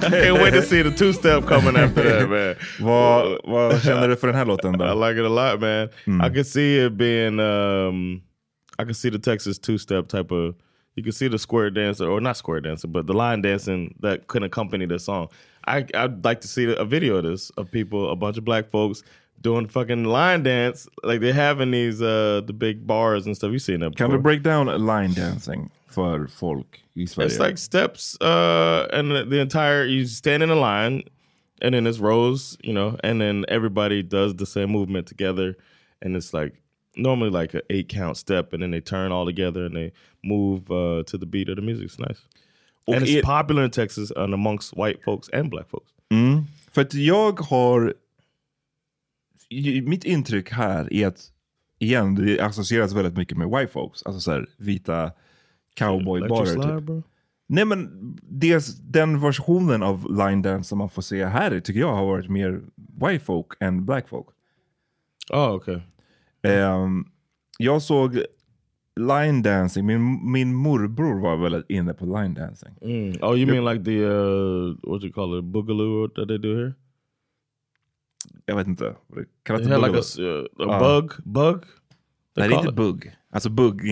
can't 0.00 0.42
wait 0.42 0.50
to 0.50 0.62
see 0.62 0.82
the 0.82 0.90
two 0.90 1.12
step 1.12 1.44
coming 1.46 1.76
after 1.76 2.02
that, 2.02 2.28
man. 2.30 2.56
vad, 2.80 3.40
vad 3.44 3.82
känner 3.82 4.08
du 4.08 4.16
för 4.16 4.26
den 4.26 4.36
här 4.36 4.44
låten 4.44 4.74
I 4.74 4.94
like 4.94 5.20
it 5.20 5.24
a 5.26 5.28
lot, 5.28 5.60
man. 5.60 5.88
I 6.20 6.34
can 6.34 6.44
see 6.44 6.86
it 6.86 6.96
being 6.96 7.40
um 7.40 8.22
I 8.78 8.84
can 8.84 8.94
see 8.94 9.10
the 9.10 9.18
Texas 9.18 9.58
two 9.58 9.78
step 9.78 10.08
type 10.08 10.30
of 10.34 10.54
you 10.96 11.02
can 11.02 11.12
see 11.12 11.28
the 11.28 11.38
square 11.38 11.70
dancer 11.70 12.08
or 12.08 12.20
not 12.20 12.36
square 12.36 12.60
dancer, 12.60 12.88
but 12.88 13.06
the 13.06 13.12
line 13.12 13.42
dancing 13.42 13.94
that 14.00 14.26
could 14.26 14.42
accompany 14.42 14.86
the 14.86 14.98
song. 14.98 15.28
I 15.66 15.84
I'd 15.94 16.24
like 16.24 16.40
to 16.40 16.48
see 16.48 16.64
a 16.74 16.84
video 16.84 17.16
of 17.16 17.24
this 17.24 17.50
of 17.56 17.70
people, 17.70 18.10
a 18.10 18.16
bunch 18.16 18.38
of 18.38 18.44
black 18.44 18.70
folks 18.70 19.02
doing 19.42 19.68
fucking 19.68 20.04
line 20.04 20.42
dance 20.42 20.88
like 21.04 21.20
they 21.20 21.32
have 21.32 21.60
in 21.60 21.70
these 21.70 22.00
uh 22.02 22.40
the 22.46 22.52
big 22.52 22.86
bars 22.86 23.26
and 23.26 23.36
stuff. 23.36 23.52
You've 23.52 23.62
seen 23.62 23.80
that 23.80 23.96
Kan 23.96 24.08
before. 24.08 24.16
du 24.18 24.22
break 24.22 24.42
down 24.42 24.66
line 24.86 25.12
dancing 25.14 25.70
för 25.88 26.26
folk 26.26 26.84
i 26.94 27.06
Sverige? 27.06 27.28
It's 27.28 27.46
like 27.46 27.58
steps, 27.58 28.16
uh, 28.20 28.86
and 28.92 29.30
the, 29.30 29.40
entire 29.40 29.84
you 29.84 30.06
stand 30.06 30.42
in 30.42 30.50
a 30.50 30.54
line, 30.54 31.02
and 31.62 31.74
then 31.74 31.86
it's 31.86 31.98
rows, 31.98 32.56
you 32.62 32.72
know, 32.72 32.98
and 33.02 33.20
then 33.20 33.44
everybody 33.48 34.02
does 34.02 34.36
the 34.36 34.46
same 34.46 34.66
movement 34.66 35.06
together, 35.06 35.54
and 36.04 36.16
it's 36.16 36.32
like 36.32 36.54
normally 36.96 37.30
like 37.30 37.54
an 37.54 37.62
eight 37.70 37.88
count 37.88 38.16
step, 38.16 38.52
and 38.52 38.62
then 38.62 38.70
they 38.70 38.80
turn 38.80 39.12
all 39.12 39.26
together 39.26 39.66
and 39.66 39.76
they 39.76 39.92
move 40.22 40.70
uh, 40.70 41.02
to 41.04 41.18
the 41.18 41.26
beat 41.26 41.48
of 41.48 41.56
the 41.56 41.62
music. 41.62 41.84
It's 41.84 41.98
nice, 41.98 42.20
and 42.86 43.02
it's 43.02 43.10
it- 43.10 43.24
popular 43.24 43.64
in 43.64 43.70
Texas 43.70 44.10
and 44.10 44.34
amongst 44.34 44.76
white 44.76 45.02
folks 45.04 45.28
and 45.32 45.50
black 45.50 45.68
folks. 45.68 45.92
Mm. 46.10 46.46
För 46.70 46.82
att 46.82 46.94
jag 46.94 47.40
har... 47.40 47.94
Mitt 49.82 50.04
intryck 50.04 50.50
här 50.50 50.92
är 50.92 51.06
att, 51.06 51.32
igen, 51.78 52.14
det 52.14 52.40
associeras 52.40 52.92
väldigt 52.92 53.16
mycket 53.16 53.38
med 53.38 53.48
white 53.48 53.72
folks. 53.72 54.02
Alltså 54.02 54.20
så 54.20 54.32
här, 54.32 54.46
vita 54.56 55.12
cowboybarer. 55.76 56.78
Typ. 56.80 57.04
Nej 57.48 57.64
men 57.64 57.90
dels 58.22 58.78
den 58.78 59.20
versionen 59.20 59.82
av 59.82 60.06
line 60.10 60.42
dance 60.42 60.68
som 60.68 60.78
man 60.78 60.88
får 60.90 61.02
se 61.02 61.24
här 61.24 61.60
tycker 61.60 61.80
jag 61.80 61.94
har 61.94 62.06
varit 62.06 62.28
mer 62.30 62.60
white 63.00 63.24
folk 63.24 63.46
än 63.60 63.84
black 63.86 64.08
folk. 64.08 64.26
Oh, 65.32 65.54
okay. 65.54 65.80
Ehm, 66.42 67.04
jag 67.58 67.82
såg 67.82 68.14
line 69.00 69.42
dancing, 69.42 69.86
min, 69.86 70.32
min 70.32 70.54
morbror 70.54 71.20
var 71.20 71.36
väldigt 71.36 71.70
inne 71.70 71.94
på 71.94 72.04
line 72.06 72.34
dancing. 72.34 72.70
Mm. 72.82 73.12
Oh, 73.22 73.38
you 73.38 73.46
mean 73.46 73.64
like 73.74 73.84
the 73.84 74.04
uh, 74.04 74.76
what 74.82 75.02
you 75.02 75.12
call 75.12 75.38
it, 75.38 75.44
boogaloo 75.44 76.08
that 76.08 76.28
they 76.28 76.38
do 76.38 76.56
here? 76.56 76.74
Jag 78.46 78.56
vet 78.56 78.66
inte. 78.66 78.96
Kallas 79.42 79.62
det 79.62 79.68
have 79.74 79.86
like 79.88 79.98
a, 79.98 80.02
boogaloo? 80.16 80.38
uh, 80.38 80.70
a 80.70 80.76
Ah. 80.76 81.00
bug, 81.00 81.12
bug. 81.24 81.60
They 82.36 82.42
Nej 82.42 82.48
det 82.48 82.54
är 82.54 82.60
inte 82.60 82.72
bugg. 82.72 83.12
Alltså 83.30 83.50
bugg, 83.50 83.82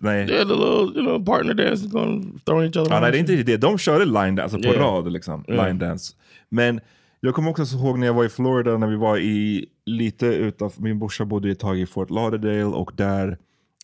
nej. 0.00 0.30
Yeah, 0.30 0.48
the 0.48 0.54
little 0.54 1.00
you 1.00 1.06
know 1.06 1.24
partner 1.24 1.54
dance 1.54 1.88
going 1.88 2.38
throwing 2.44 2.66
each 2.66 2.76
other. 2.76 2.94
Ja, 2.94 3.00
nej, 3.00 3.10
det 3.12 3.18
är 3.18 3.20
inte 3.20 3.36
det. 3.42 3.56
De 3.56 3.78
körde 3.78 4.04
line 4.04 4.34
dance, 4.34 4.42
alltså 4.42 4.58
på 4.58 4.74
Yeah. 4.74 4.80
rad 4.94 5.12
liksom. 5.12 5.44
Yeah. 5.48 5.66
Line 5.66 5.78
dance. 5.78 6.14
Men 6.48 6.80
jag 7.20 7.34
kommer 7.34 7.50
också 7.50 7.76
ihåg 7.76 7.98
när 7.98 8.06
jag 8.06 8.14
var 8.14 8.24
i 8.24 8.28
Florida, 8.28 8.78
när 8.78 8.86
vi 8.86 8.96
var 8.96 9.18
i 9.18 9.66
lite 9.86 10.26
utanför, 10.26 10.82
min 10.82 10.98
brorsa 10.98 11.24
bodde 11.24 11.50
ett 11.50 11.58
tag 11.58 11.78
i 11.78 11.86
Fort 11.86 12.10
Lauderdale 12.10 12.64
och 12.64 12.92
där 12.96 13.38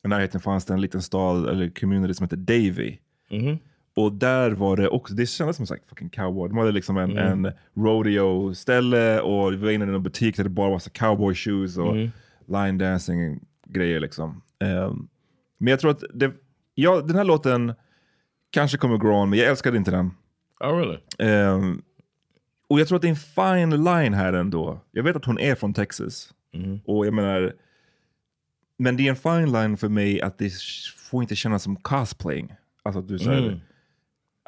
i 0.04 0.08
närheten 0.08 0.40
fanns 0.40 0.64
det 0.64 0.74
en 0.74 0.80
liten 0.80 1.02
stad, 1.02 1.48
eller 1.48 1.70
community 1.80 2.14
som 2.14 2.24
heter 2.24 2.36
Davie. 2.36 2.98
Mhm. 3.30 3.58
Och 3.96 4.12
där 4.12 4.50
var 4.50 4.76
det 4.76 4.88
också, 4.88 5.14
det 5.14 5.26
kändes 5.26 5.56
som 5.56 5.66
sagt 5.66 5.88
fucking 5.88 6.10
cowboy. 6.10 6.48
De 6.48 6.58
hade 6.58 6.72
liksom 6.72 6.96
en, 6.96 7.10
Mm. 7.18 7.44
en 7.44 7.52
rodeo-ställe 8.20 9.20
och 9.20 9.52
vi 9.52 9.56
var 9.56 9.70
inne 9.70 9.84
i 9.84 9.88
en 9.94 10.02
butik 10.02 10.36
där 10.36 10.44
det 10.44 10.50
bara 10.50 10.70
var 10.70 10.78
så 10.78 10.90
cowboy 10.90 11.34
shoes 11.34 11.78
och 11.78 11.96
Mm. 11.96 12.10
line 12.48 12.78
dancing 12.78 13.40
grejer 13.72 14.00
liksom. 14.00 14.42
Ehm, 14.60 15.08
men 15.58 15.70
jag 15.70 15.80
tror 15.80 15.90
att 15.90 16.04
det, 16.14 16.32
ja, 16.74 17.00
den 17.00 17.16
här 17.16 17.24
låten 17.24 17.74
kanske 18.50 18.78
kommer 18.78 18.98
grow 18.98 19.14
on, 19.14 19.30
men 19.30 19.38
jag 19.38 19.48
älskade 19.48 19.76
inte 19.76 19.90
den. 19.90 20.10
Oh, 20.60 20.76
really? 20.76 20.98
Ehm, 21.18 21.82
och 22.68 22.80
jag 22.80 22.88
tror 22.88 22.96
att 22.96 23.02
det 23.02 23.08
är 23.08 23.10
en 23.10 23.16
fine 23.16 23.84
line 23.84 24.14
här 24.14 24.32
ändå. 24.32 24.80
Jag 24.90 25.02
vet 25.02 25.16
att 25.16 25.24
hon 25.24 25.38
är 25.38 25.54
från 25.54 25.74
Texas. 25.74 26.34
Mm-hmm. 26.54 26.80
Och 26.84 27.06
jag 27.06 27.14
menar, 27.14 27.52
men 28.76 28.96
det 28.96 29.06
är 29.06 29.10
en 29.10 29.16
fine 29.16 29.52
line 29.52 29.76
för 29.76 29.88
mig 29.88 30.20
att 30.20 30.38
det 30.38 30.52
får 30.96 31.22
inte 31.22 31.36
kännas 31.36 31.62
som 31.62 31.76
cosplaying. 31.76 32.54
Alltså 32.82 32.98
att 32.98 33.08
du 33.08 33.18
här, 33.18 33.38
Mm. 33.38 33.60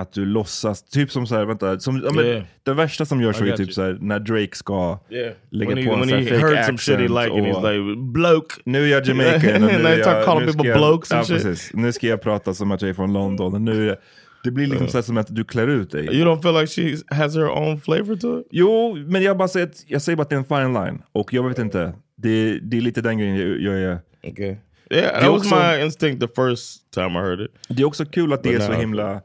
Att 0.03 0.13
du 0.13 0.25
låtsas, 0.25 0.83
typ 0.83 1.11
som 1.11 1.27
så 1.27 1.35
här, 1.35 1.45
vänta, 1.45 1.81
som, 1.81 2.03
ja, 2.05 2.13
men, 2.13 2.25
Yeah. 2.25 2.43
det 2.63 2.73
värsta 2.75 3.05
som 3.05 3.21
görs 3.21 3.41
är 3.41 3.57
typ 3.57 3.73
så 3.73 3.83
här, 3.83 3.99
när 4.01 4.19
Drake 4.19 4.57
ska 4.57 4.99
Yeah. 5.11 5.33
lägga 5.51 5.69
when 5.75 5.79
he, 5.79 5.85
på 5.89 5.93
en 5.95 6.01
when 6.01 6.09
så 6.09 6.15
här 6.15 6.23
he 6.23 6.29
fake 6.41 6.47
heard 6.55 6.65
some 6.67 6.79
shit 6.79 6.99
he 6.99 7.05
accent 7.05 7.11
like 7.25 7.39
and 7.39 7.47
he's 7.47 7.55
och- 7.55 7.73
like 7.95 8.01
bloke. 8.13 8.55
nu 8.65 8.85
är 8.85 8.89
jag 8.89 9.07
Jamaican 9.07 9.55
och 9.55 9.61
nu, 9.61 9.75
And 9.91 9.99
jag, 9.99 10.25
calling 10.25 10.47
nu 10.47 10.53
ska 10.53 10.67
jag, 10.67 10.83
and 10.83 11.05
ja, 11.11 11.25
precis. 11.29 11.71
nu 11.75 11.93
ska 11.93 12.07
jag 12.07 12.23
prata 12.23 12.55
som 12.55 12.71
att 12.71 12.83
jag 12.83 12.89
är 12.89 12.95
från 12.95 13.13
London. 13.13 13.55
Och 13.55 13.61
nu 13.61 13.83
är 13.85 13.89
jag, 13.89 13.97
Det 14.45 14.51
blir 14.51 14.67
liksom 14.67 14.89
så 14.89 14.97
här 14.99 15.03
som 15.03 15.17
att 15.17 15.35
du 15.35 15.45
klär 15.45 15.69
ut 15.69 15.91
dig. 15.91 16.05
You 16.17 16.25
don't 16.29 16.43
feel 16.43 16.55
like 16.55 16.67
she 16.67 17.15
has 17.17 17.35
her 17.37 17.49
own 17.49 17.81
flavor 17.81 18.17
to 18.17 18.41
it? 18.41 18.47
Jo, 18.51 18.97
men 19.07 19.23
jag 19.23 19.37
bara 19.39 19.49
säger, 19.49 19.67
att, 19.67 19.85
jag 19.87 20.03
säger 20.03 20.17
bara 20.17 20.23
att 20.23 20.31
det 20.31 20.37
är 20.37 20.39
en 20.39 20.45
fine 20.45 20.85
line. 20.85 21.03
Och 21.13 21.33
jag 21.33 21.49
vet 21.49 21.59
inte, 21.59 21.93
det, 22.17 22.59
det 22.59 22.77
är 22.77 22.81
lite 22.81 23.01
den 23.01 23.19
grejen 23.19 23.37
jag, 23.37 23.61
jag 23.61 23.75
är... 23.83 23.99
Okay. 24.23 24.57
Yeah, 24.91 25.17
är 25.17 25.21
that 25.21 25.31
was 25.31 25.41
också- 25.43 25.55
my 25.57 25.85
instinct 25.85 26.21
the 26.21 26.29
first 26.43 26.93
time 26.95 27.07
I 27.19 27.23
heard 27.23 27.41
it. 27.41 27.51
Det 27.69 27.83
är 27.83 27.87
också 27.87 28.05
kul 28.05 28.33
att 28.33 28.43
det 28.43 28.49
är 28.55 28.59
Men, 28.59 28.67
så 28.67 28.73
himla 28.73 29.21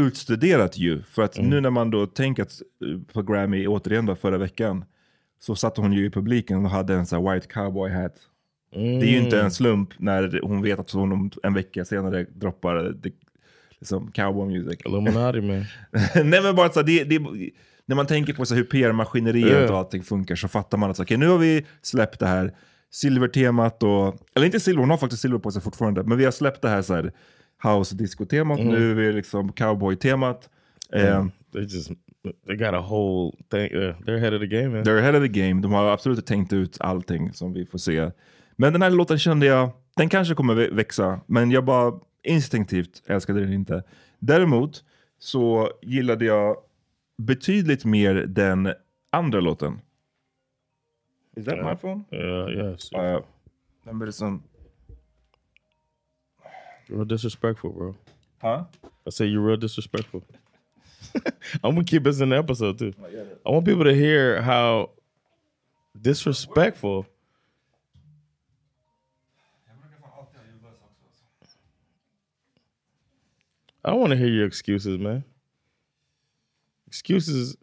utstuderat 0.00 0.78
ju. 0.78 1.02
För 1.02 1.22
att 1.22 1.38
Mm. 1.38 1.50
nu 1.50 1.60
när 1.60 1.70
man 1.70 1.90
då 1.90 2.06
tänker 2.06 2.42
eh, 2.42 2.48
på 3.12 3.22
Grammy, 3.22 3.66
återigen 3.66 4.06
då 4.06 4.16
förra 4.16 4.38
veckan, 4.38 4.84
så 5.40 5.54
satt 5.54 5.76
hon 5.76 5.92
ju 5.92 6.06
i 6.06 6.10
publiken 6.10 6.64
och 6.64 6.70
hade 6.70 6.94
en 6.94 7.06
sån 7.06 7.26
här 7.26 7.34
white 7.34 7.46
cowboy 7.46 7.90
hat. 7.90 8.12
Det 8.72 8.78
är 8.80 9.04
ju 9.10 9.18
inte 9.18 9.40
en 9.40 9.50
slump 9.50 9.88
när 9.98 10.40
hon 10.42 10.62
vet 10.62 10.78
att 10.78 10.90
hon 10.90 11.12
om 11.12 11.30
en 11.42 11.54
vecka 11.54 11.84
senare 11.84 12.26
droppar 12.34 12.74
det, 12.74 13.10
liksom 13.80 14.10
cowboy 14.12 14.46
music. 14.48 14.80
Illuminati 14.84 15.40
man. 15.40 15.64
Nej 16.30 16.42
men 16.42 16.56
bara 16.56 16.68
så 16.70 16.82
det, 16.82 17.04
det, 17.04 17.18
när 17.86 17.96
man 17.96 18.06
tänker 18.06 18.32
på 18.32 18.44
så 18.46 18.54
hur 18.54 18.64
PR-maskineriet 18.64 19.46
Yeah. 19.48 19.70
och 19.70 19.78
allting 19.78 20.02
funkar 20.02 20.36
så 20.36 20.48
fattar 20.48 20.78
man 20.78 20.90
att 20.90 21.00
okej, 21.00 21.16
nu 21.16 21.28
har 21.28 21.38
vi 21.38 21.66
släppt 21.82 22.18
det 22.20 22.26
här 22.26 22.52
silvertemat 22.90 23.82
och, 23.82 24.16
eller 24.34 24.46
inte 24.46 24.60
silver, 24.60 24.80
hon 24.80 24.90
har 24.90 24.96
faktiskt 24.96 25.22
silver 25.22 25.38
på 25.38 25.50
sig 25.50 25.62
fortfarande, 25.62 26.02
men 26.04 26.18
vi 26.18 26.24
har 26.24 26.32
släppt 26.32 26.62
det 26.62 26.68
här, 26.68 26.82
så 26.82 26.94
här 26.94 27.12
house 27.62 27.94
disco-temat, 27.96 28.58
Mm. 28.60 28.72
nu 28.72 28.90
är 28.90 28.94
vi 28.94 29.12
liksom 29.12 29.52
cowboy-temat. 29.52 30.50
Eh, 30.92 31.26
They 31.52 31.62
just 31.62 31.90
they 32.46 32.56
got 32.56 32.74
a 32.74 32.80
whole 32.80 33.32
thing. 33.50 33.72
Uh, 33.74 33.94
they're 34.00 34.16
ahead 34.16 34.34
of 34.34 34.40
the 34.40 34.46
game, 34.46 34.68
man. 34.68 34.84
They're 34.84 34.98
ahead 34.98 35.16
of 35.16 35.22
the 35.32 35.40
game. 35.40 35.60
De 35.62 35.72
har 35.72 35.84
absolut 35.90 36.26
tänkt 36.26 36.52
ut 36.52 36.76
allting 36.80 37.32
som 37.32 37.52
vi 37.52 37.66
får 37.66 37.78
se. 37.78 38.10
Men 38.56 38.72
den 38.72 38.82
här 38.82 38.90
låten 38.90 39.18
kände 39.18 39.46
jag, 39.46 39.70
den 39.96 40.08
kanske 40.08 40.34
kommer 40.34 40.54
vä- 40.54 40.74
växa, 40.74 41.20
men 41.26 41.50
jag 41.50 41.64
bara 41.64 42.00
instinktivt 42.22 43.02
älskade 43.06 43.40
den 43.40 43.52
inte. 43.52 43.82
Däremot 44.18 44.84
så 45.18 45.70
gillade 45.82 46.24
jag 46.24 46.56
betydligt 47.18 47.84
mer 47.84 48.14
den 48.14 48.72
andra 49.12 49.40
låten. 49.40 49.80
Is 51.36 51.44
that 51.44 51.58
my 51.64 51.76
phone? 51.76 52.04
Uh, 52.12 52.50
yes. 52.70 52.92
Uh, 52.92 53.20
den 53.84 54.12
som... 54.12 54.42
You're 56.90 56.98
real 56.98 57.06
disrespectful, 57.06 57.70
bro. 57.70 57.94
Huh? 58.42 58.64
I 59.06 59.10
say 59.10 59.26
you're 59.26 59.40
real 59.42 59.56
disrespectful. 59.56 60.24
I'm 61.62 61.74
gonna 61.74 61.84
keep 61.84 62.02
this 62.02 62.20
in 62.20 62.30
the 62.30 62.36
episode 62.36 62.80
too. 62.80 62.92
Oh, 63.00 63.38
I 63.46 63.50
want 63.50 63.64
people 63.64 63.84
to 63.84 63.94
hear 63.94 64.42
how 64.42 64.90
disrespectful. 66.00 67.06
I 73.84 73.90
don't 73.90 74.00
want 74.00 74.10
to 74.10 74.16
hear 74.16 74.26
your 74.26 74.46
excuses, 74.46 74.98
man. 74.98 75.22
Excuses 76.88 77.56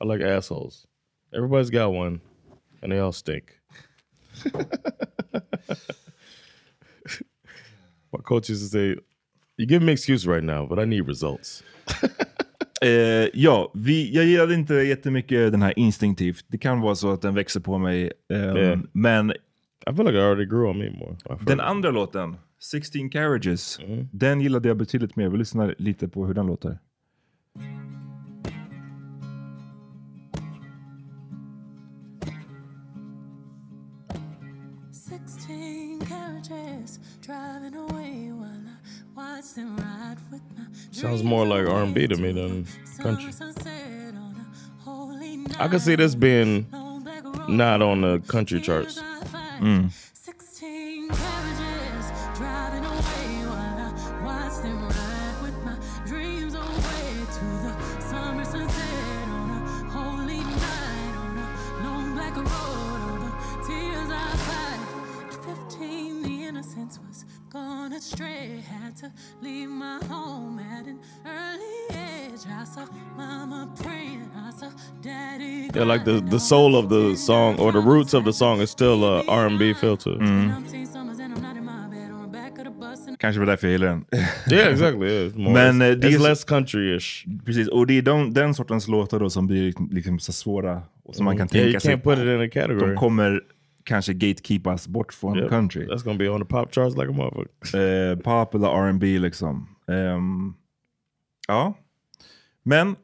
are 0.00 0.06
like 0.06 0.22
assholes. 0.22 0.86
Everybody's 1.34 1.70
got 1.70 1.92
one, 1.92 2.22
and 2.80 2.90
they 2.90 2.98
all 2.98 3.12
stink. 3.12 3.60
My 8.12 8.22
coach 8.24 8.50
used 8.50 8.62
to 8.64 8.68
say, 8.72 8.86
"You 9.58 9.68
give 9.68 9.84
me 9.84 9.92
excuses 9.92 10.26
right 10.26 10.44
now, 10.44 10.68
but 10.68 10.78
I 10.78 10.86
need 10.86 11.08
results." 11.08 11.62
Eh, 12.84 13.28
ja, 13.34 13.70
vi, 13.74 14.14
jag 14.14 14.24
gillade 14.24 14.54
inte 14.54 14.74
jättemycket 14.74 15.52
den 15.52 15.62
här 15.62 15.78
instinktivt. 15.78 16.44
Det 16.48 16.58
kan 16.58 16.80
vara 16.80 16.94
så 16.94 17.10
att 17.12 17.22
den 17.22 17.34
växer 17.34 17.60
på 17.60 17.78
mig. 17.78 18.12
ehm, 18.32 18.56
Yeah. 18.56 18.78
Men 18.92 19.30
I 19.30 19.34
feel 19.96 20.06
like 20.06 20.18
I 20.18 20.20
already 20.20 20.44
grew 20.46 20.70
on 20.70 20.78
me 20.78 20.90
more. 20.90 21.16
Den 21.40 21.60
andra 21.60 21.90
låten, 21.90 22.36
16 22.62 23.10
Carriages, 23.10 23.78
Mm. 23.86 24.08
den 24.12 24.40
gillade 24.40 24.68
jag 24.68 24.76
betydligt 24.76 25.16
mer. 25.16 25.28
Vi 25.28 25.38
lyssnar 25.38 25.74
lite 25.78 26.08
på 26.08 26.26
hur 26.26 26.34
den 26.34 26.46
låter. 26.46 26.78
Sixteen 34.90 36.00
carriages 36.08 37.00
driving 37.26 37.74
away 37.76 38.01
Sounds 40.92 41.22
more 41.22 41.44
like 41.46 41.66
R&B 41.66 42.06
to 42.08 42.16
me 42.16 42.32
than 42.32 42.66
country. 42.98 43.32
sunset 43.32 44.14
on 44.14 44.36
a 44.36 44.82
holy 44.84 45.36
night. 45.38 45.60
I 45.60 45.68
could 45.68 45.80
see 45.80 45.96
this 45.96 46.14
being 46.14 46.66
not 47.48 47.82
on 47.82 48.02
the 48.02 48.20
country 48.28 48.60
charts. 48.60 49.00
Mm. 49.58 49.90
Astray. 68.02 68.62
Had 68.80 68.96
to 69.02 69.10
leave 69.42 69.68
my 69.68 69.98
home 70.08 70.58
at 70.58 70.86
an 70.86 70.98
early 71.24 71.76
age. 71.90 72.42
I 72.62 72.64
saw 72.64 72.84
mama 73.16 73.68
praying. 73.82 74.28
I 74.48 74.50
saw 74.60 74.70
daddy. 75.02 75.70
Yeah, 75.74 75.86
like 75.92 76.04
the 76.04 76.20
the 76.30 76.40
soul 76.40 76.74
of 76.76 76.88
the 76.88 77.16
song 77.16 77.58
or 77.58 77.72
the 77.72 77.80
roots 77.80 78.14
of 78.14 78.24
the 78.24 78.32
song 78.32 78.60
is 78.60 78.70
still 78.70 79.04
uh, 79.04 79.22
R&B 79.28 79.74
bus. 82.80 83.08
And 83.08 83.18
Kanske 83.18 83.38
var 83.40 83.46
därför 83.46 83.66
jag 83.66 83.72
gillar 83.72 83.86
den. 83.88 84.04
Yeah, 84.50 84.72
exactly. 84.72 85.08
Yeah, 85.08 85.26
it's 85.28 85.38
more, 85.38 85.52
Men, 85.52 85.82
eh, 85.82 85.96
det 85.96 86.08
är 86.08 86.18
less 86.18 86.46
country-ish. 86.46 87.26
Precis, 87.44 87.68
och 87.68 87.86
det 87.86 87.98
är 87.98 88.02
de, 88.02 88.34
den 88.34 88.54
sortens 88.54 88.88
låtar 88.88 89.20
då 89.20 89.30
som 89.30 89.46
blir 89.46 89.74
liksom 89.94 90.18
så 90.18 90.32
svåra. 90.32 90.82
Och 91.04 91.14
som 91.14 91.24
man 91.24 91.36
kan 91.36 91.48
Mm. 91.48 91.56
Yeah, 91.56 91.64
tänka 91.72 91.72
you 91.72 91.80
sig. 91.80 91.94
can't 91.94 92.02
put 92.02 92.18
it 92.18 92.24
in 92.24 92.40
a 92.40 92.48
category. 92.52 92.90
De 92.90 92.96
kommer 92.96 93.40
kanske 93.84 94.12
gatekeepas 94.14 94.88
bort 94.88 95.12
från 95.12 95.38
Yep. 95.38 95.48
country. 95.50 95.86
That's 95.86 96.04
gonna 96.04 96.18
be 96.18 96.28
on 96.28 96.40
the 96.40 96.46
pop 96.46 96.72
charts 96.74 96.96
like 96.96 97.08
a 97.08 97.12
motherfucker. 97.12 98.10
Eh, 98.10 98.18
pop 98.18 98.54
eller 98.54 98.68
R&B 98.68 99.18
liksom. 99.18 99.68
Ehm, 99.88 100.54
ja. 101.48 101.74
Men 102.62 102.96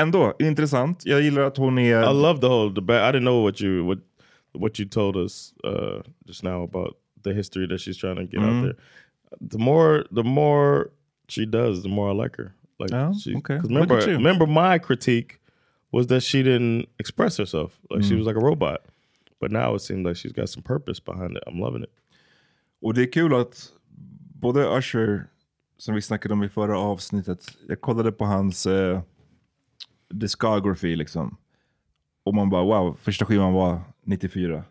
ändå, 0.00 0.34
intressant. 0.38 1.06
Jag 1.06 1.20
gillar 1.22 1.42
att 1.42 1.56
hon 1.56 1.78
är... 1.78 2.02
I 2.10 2.14
love 2.22 2.40
the 2.40 2.46
whole 2.46 2.74
debate. 2.74 3.00
I 3.08 3.12
didn't 3.12 3.20
know 3.26 3.44
what 3.44 3.60
you 3.60 3.86
what 3.86 3.98
what 4.52 4.80
you 4.80 4.88
told 4.88 5.16
us 5.16 5.54
uh, 5.64 6.02
just 6.26 6.42
now 6.42 6.64
about 6.64 6.94
the 7.24 7.32
history 7.32 7.68
that 7.68 7.80
she's 7.80 7.98
trying 7.98 8.16
to 8.16 8.22
get 8.22 8.40
Mhm. 8.40 8.58
out 8.58 8.64
there. 8.64 8.76
The 9.50 9.58
more 9.58 10.04
the 10.14 10.22
more 10.22 10.86
she 11.28 11.46
does, 11.46 11.82
the 11.82 11.88
more 11.88 12.10
I 12.10 12.22
like 12.22 12.36
her. 12.42 12.52
Like, 12.80 12.94
Oh, 12.96 13.12
she, 13.24 13.36
okay. 13.36 13.58
Remember, 13.58 13.96
remember 14.06 14.46
my 14.46 14.78
critique 14.78 15.38
was 15.92 16.06
that 16.06 16.22
she 16.22 16.42
didn't 16.42 16.88
express 16.98 17.38
herself. 17.38 17.78
Like 17.90 18.04
she 18.04 18.14
Mm. 18.14 18.18
was 18.18 18.26
like 18.26 18.36
a 18.36 18.44
robot. 18.44 18.78
But 19.40 19.50
now 19.52 19.76
it 19.76 19.82
seems 19.82 20.06
like 20.06 20.14
she's 20.16 20.32
got 20.40 20.50
some 20.50 20.62
purpose 20.62 21.00
behind 21.06 21.36
it. 21.36 21.42
I'm 21.46 21.58
loving 21.60 21.82
it. 21.82 21.90
Och 22.82 22.94
det 22.94 23.02
är 23.02 23.12
kul 23.12 23.34
att 23.34 23.72
både 24.40 24.78
Usher, 24.78 25.24
som 25.78 25.94
vi 25.94 26.02
snackade 26.02 26.34
om 26.34 26.42
i 26.42 26.48
förra 26.48 26.78
avsnittet, 26.78 27.44
jag 27.68 27.80
kollade 27.80 28.12
på 28.12 28.24
hans 28.24 28.66
eh, 28.66 29.00
discography 30.10 30.96
liksom. 30.96 31.36
Och 32.24 32.34
man 32.34 32.50
bara 32.50 32.64
wow, 32.64 32.96
första 33.02 33.24
skivan 33.24 33.52
var 33.52 33.80
94. 34.04 34.64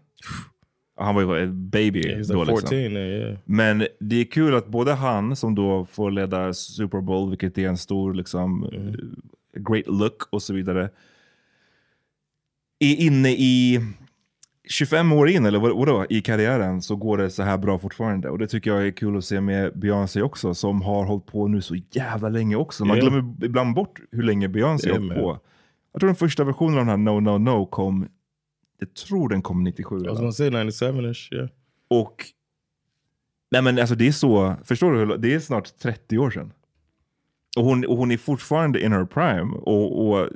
Han 0.99 1.15
var 1.15 1.35
ju 1.37 1.47
baby 1.51 1.99
Yeah, 1.99 2.19
då 2.27 2.43
like 2.43 2.51
14 2.57 2.69
liksom. 2.79 2.97
yeah. 2.97 3.37
Men 3.45 3.87
det 3.99 4.15
är 4.15 4.25
kul 4.25 4.55
att 4.55 4.67
både 4.67 4.93
han 4.93 5.35
som 5.35 5.55
då 5.55 5.85
får 5.85 6.11
leda 6.11 6.53
Super 6.53 7.01
Bowl, 7.01 7.29
vilket 7.29 7.57
är 7.57 7.67
en 7.67 7.77
stor 7.77 8.13
liksom, 8.13 8.63
Mm. 8.63 9.15
great 9.69 9.87
look 9.87 10.23
och 10.29 10.41
så 10.43 10.53
vidare. 10.53 10.89
Är 12.79 12.95
inne 12.95 13.29
i 13.29 13.81
25 14.69 15.11
år 15.11 15.29
in, 15.29 15.45
eller 15.45 15.59
vad, 15.59 15.77
vadå, 15.77 16.05
i 16.09 16.21
karriären 16.21 16.81
så 16.81 16.95
går 16.95 17.17
det 17.17 17.29
så 17.29 17.43
här 17.43 17.57
bra 17.57 17.79
fortfarande. 17.79 18.29
Och 18.29 18.37
det 18.37 18.47
tycker 18.47 18.69
jag 18.71 18.87
är 18.87 18.91
kul 18.91 19.17
att 19.17 19.25
se 19.25 19.41
med 19.41 19.79
Beyoncé 19.79 20.21
också, 20.21 20.53
som 20.53 20.81
har 20.81 21.05
hållit 21.05 21.25
på 21.25 21.47
nu 21.47 21.61
så 21.61 21.75
jävla 21.91 22.29
länge 22.29 22.55
också. 22.55 22.85
Man 22.85 22.97
Yeah. 22.97 23.09
glömmer 23.09 23.45
ibland 23.45 23.75
bort 23.75 23.99
hur 24.11 24.23
länge 24.23 24.47
Beyoncé 24.47 24.87
Yeah, 24.89 25.01
har 25.01 25.07
hållit 25.07 25.19
på. 25.23 25.39
Jag 25.91 25.99
tror 25.99 26.07
den 26.07 26.15
första 26.15 26.43
versionen 26.43 26.73
av 26.79 26.85
den 26.85 26.89
här 26.89 26.97
No 26.97 27.19
No 27.19 27.37
No 27.37 27.65
kom, 27.65 28.07
jag 28.79 28.93
tror 28.93 29.29
den 29.29 29.41
kom 29.41 29.63
97. 29.63 29.97
I 29.99 30.07
was 30.07 30.37
say 30.37 30.49
97ish, 30.49 31.33
yeah. 31.33 31.49
Och 31.87 32.25
nej 33.51 33.61
men 33.61 33.79
alltså 33.79 33.95
det 33.95 34.07
är 34.07 34.11
så, 34.11 34.55
förstår 34.63 35.05
du? 35.05 35.17
Det 35.17 35.33
är 35.33 35.39
snart 35.39 35.77
30 35.79 36.17
år 36.17 36.29
sedan. 36.29 36.51
Och 37.57 37.63
hon, 37.63 37.85
och 37.85 37.97
hon 37.97 38.11
är 38.11 38.17
fortfarande 38.17 38.83
in 38.85 38.91
her 38.91 39.05
prime. 39.05 39.51
Och, 39.55 40.09
och 40.09 40.29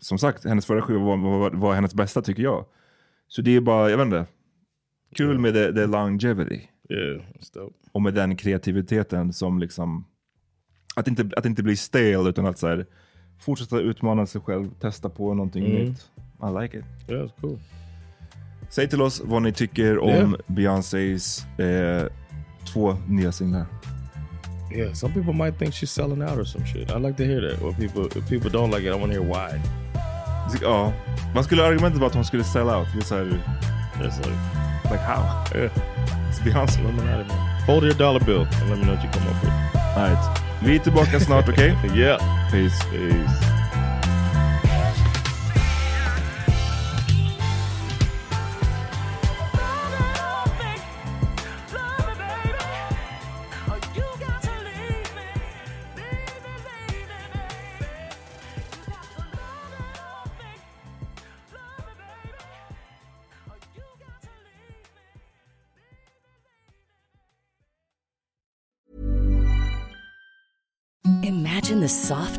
som 0.00 0.18
sagt, 0.18 0.44
hennes 0.44 0.66
förra 0.66 0.82
skiva 0.82 1.00
var, 1.00 1.16
var, 1.16 1.50
var 1.50 1.74
hennes 1.74 1.94
bästa 1.94 2.22
tycker 2.22 2.42
jag. 2.42 2.64
Så 3.28 3.42
det 3.42 3.56
är 3.56 3.60
bara, 3.60 3.90
jag 3.90 3.98
vet 3.98 4.04
inte. 4.04 4.26
Kul 5.14 5.38
med 5.38 5.54
the, 5.54 5.72
the 5.72 5.86
longevity. 5.86 6.60
Yeah. 6.90 7.22
Och 7.92 8.02
med 8.02 8.14
den 8.14 8.36
kreativiteten 8.36 9.32
som 9.32 9.58
liksom, 9.58 10.04
att 10.96 11.08
inte, 11.08 11.30
att 11.36 11.46
inte 11.46 11.62
bli 11.62 11.76
stel 11.76 12.26
utan 12.26 12.46
att 12.46 12.58
så 12.58 12.68
här, 12.68 12.86
fortsätta 13.40 13.78
utmana 13.80 14.26
sig 14.26 14.40
själv, 14.40 14.70
testa 14.80 15.08
på 15.08 15.34
någonting 15.34 15.66
Mm. 15.66 15.84
nytt. 15.84 16.10
I 16.42 16.62
like 16.62 16.78
it. 16.78 16.84
Yeah, 17.10 17.24
it's 17.26 17.40
cool. 17.40 17.58
Säg 18.70 18.88
till 18.88 19.02
oss 19.02 19.22
vad 19.24 19.42
ni 19.42 19.52
tycker 19.52 19.98
om 19.98 20.08
Yeah. 20.08 20.32
Beyoncés 20.46 21.44
eh, 21.58 22.06
två 22.72 22.92
nya 23.08 23.32
singlar. 23.32 23.66
Yeah, 24.76 24.92
some 24.94 25.12
people 25.12 25.32
might 25.32 25.58
think 25.58 25.74
she's 25.74 25.90
selling 25.90 26.22
out 26.22 26.38
or 26.38 26.44
some 26.44 26.64
shit. 26.66 26.90
I 26.90 26.98
like 26.98 27.16
to 27.16 27.24
hear 27.24 27.40
that. 27.40 27.62
Or 27.62 27.72
people, 27.74 28.06
if 28.18 28.28
people 28.28 28.50
don't 28.50 28.70
like 28.70 28.82
it, 28.86 28.92
I 28.92 28.96
want 28.96 29.12
to 29.12 29.20
hear 29.20 29.28
why. 29.28 29.60
Ja. 30.62 30.92
Vad 31.34 31.44
skulle 31.44 31.64
argumentet 31.66 32.00
vara 32.00 32.08
att 32.08 32.14
hon 32.14 32.24
skulle 32.24 32.44
sell 32.44 32.68
out? 32.68 32.88
Det 32.94 32.98
är 32.98 33.04
så 33.04 33.14
här, 33.14 33.40
It's 34.00 34.90
like, 34.90 35.02
how? 35.04 35.22
yeah, 35.54 35.70
It's 36.30 36.44
Beyoncé. 36.44 36.80
Illuminati, 36.80 37.28
man. 37.28 37.66
Fold 37.66 37.84
your 37.84 37.94
dollar 37.94 38.20
bill 38.20 38.40
and 38.60 38.70
let 38.70 38.78
me 38.78 38.84
know 38.84 38.94
what 38.94 39.04
you 39.04 39.10
come 39.12 39.26
up 39.30 39.42
with. 39.44 39.52
Alright. 39.96 40.40
Vi 40.62 40.74
är 40.76 40.78
tillbaka 40.78 41.20
snart, 41.20 41.48
okej? 41.48 41.76
Yeah. 41.94 42.18
Peace. 42.50 42.84
Peace. 42.90 43.61